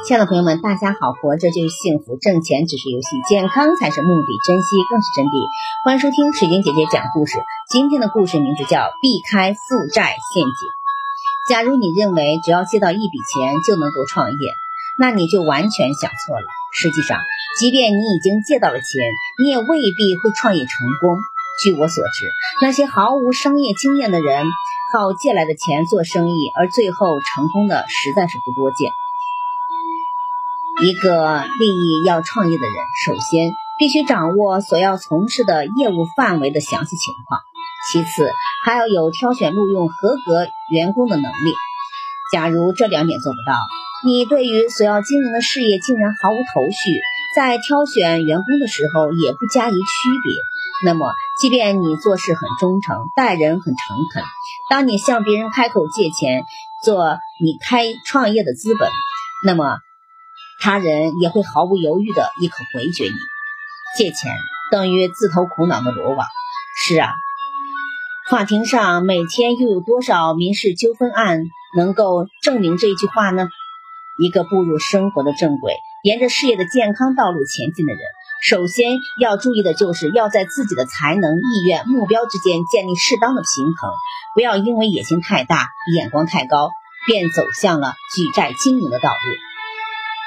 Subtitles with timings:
[0.00, 1.12] 亲爱的朋友们，大家好！
[1.12, 5.36] 活着就是幸福，挣钱只是游戏，健康才是目的，珍惜更是真谛。
[5.84, 7.38] 欢迎收听水晶姐姐讲故事。
[7.70, 10.50] 今天的故事名字叫《避开负债陷阱》。
[11.46, 14.44] 假如你认为只要借到一笔钱就能够创业，
[14.98, 16.46] 那你就完全想错了。
[16.74, 17.20] 实际上，
[17.60, 18.90] 即便你已经借到了钱，
[19.38, 21.14] 你也未必会创业成功。
[21.62, 22.26] 据我所知，
[22.60, 24.42] 那些毫无商业经验的人，
[24.90, 28.90] 靠借来的钱做生意，而最后成功的实在是不多见。
[30.82, 32.74] 一个利益要创业的人，
[33.06, 37.40] 首先必须掌握所要从事的业务范围的详细情况，
[37.88, 38.28] 其次
[38.64, 41.54] 还要有挑选录用合格员工的能力。
[42.32, 43.56] 假如这两点做不到，
[44.04, 47.00] 你对于所要经营的事业竟然毫无头绪，
[47.36, 49.78] 在挑选员工的时候也不加以区
[50.24, 54.24] 别，那么即便你做事很忠诚，待人很诚恳，
[54.68, 56.42] 当你向别人开口借钱
[56.84, 58.90] 做你开创业的资本，
[59.46, 59.76] 那么。
[60.62, 63.14] 他人也会毫不犹豫的一口回绝你。
[63.98, 64.32] 借钱
[64.70, 66.26] 等于自投苦恼的罗网。
[66.84, 67.10] 是啊，
[68.30, 73.48] 法庭上每天又有多少民事纠纷案能够证明这句话呢？
[74.22, 78.00] 一个步入生活的正轨、沿着事业的健康道路前进的人，
[78.44, 83.90] 首先要注意的就是要在自己的才能、意愿、目标之间建立适当的平衡，
[84.34, 86.70] 不要因为野心太大、眼光太高，
[87.06, 89.51] 便走向了举债经营的道路。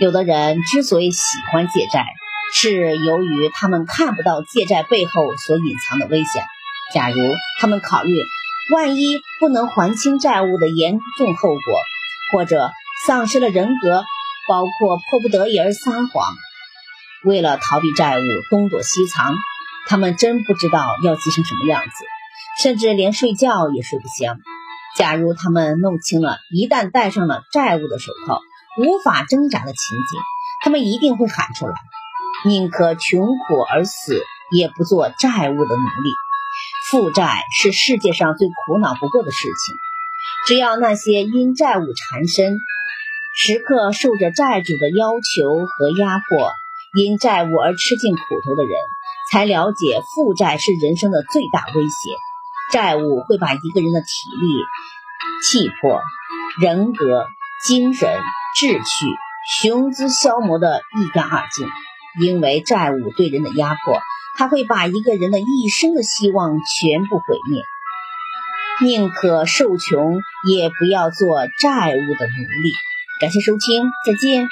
[0.00, 1.18] 有的人之所以喜
[1.50, 2.04] 欢借债，
[2.54, 6.44] 是由于他们看不到借债背后所隐藏的危险。
[6.94, 7.16] 假如
[7.60, 8.12] 他们考虑
[8.72, 11.60] 万一不能还清债务的严重后果，
[12.32, 12.70] 或者
[13.06, 14.04] 丧失了人格，
[14.48, 16.24] 包括迫不得已而撒谎，
[17.24, 19.34] 为了逃避债务东躲西藏，
[19.88, 22.04] 他们真不知道要急成什么样子，
[22.62, 24.38] 甚至连睡觉也睡不香。
[24.96, 28.40] 假如他们弄清了，一旦戴上了债务的手套，
[28.78, 30.20] 无法挣扎的情景，
[30.62, 31.74] 他们一定会喊出来
[32.46, 36.10] ：“宁可穷苦而死，也不做债务的奴隶。”
[36.90, 39.74] 负债是世界上最苦恼不过的事情。
[40.46, 42.56] 只要那些因债务缠身、
[43.36, 46.52] 时刻受着债主的要求和压迫、
[46.96, 48.72] 因债务而吃尽苦头的人，
[49.30, 52.10] 才了解负债是人生的最大威胁。
[52.72, 54.06] 债务会把一个人的体
[54.40, 54.54] 力、
[55.44, 56.00] 气魄、
[56.60, 57.26] 人格、
[57.66, 58.08] 精神。
[58.56, 58.82] 志趣、
[59.60, 61.68] 雄姿消磨的一干二净，
[62.20, 64.00] 因为债务对人的压迫，
[64.36, 67.62] 他会把一个人的一生的希望全部毁灭。
[68.82, 72.72] 宁可受穷，也不要做债务的奴隶。
[73.20, 74.48] 感谢收听，再见。